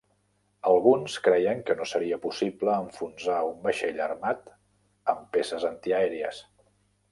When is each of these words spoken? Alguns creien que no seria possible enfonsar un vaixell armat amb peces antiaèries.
Alguns 0.69 1.17
creien 1.27 1.59
que 1.67 1.75
no 1.81 1.85
seria 1.91 2.17
possible 2.23 2.79
enfonsar 2.87 3.37
un 3.51 3.61
vaixell 3.67 4.03
armat 4.09 4.51
amb 5.15 5.31
peces 5.39 5.71
antiaèries. 5.73 6.45